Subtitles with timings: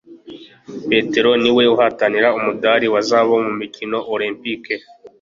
[0.87, 4.75] Peter niwe uhatanira umudari wa zahabu mu mikino Olempike